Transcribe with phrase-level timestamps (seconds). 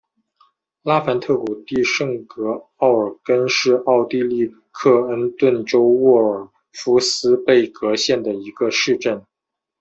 [0.81, 9.23] 拉凡特谷地圣格奥尔根是奥地利克恩顿州沃尔夫斯贝格县的一个市镇。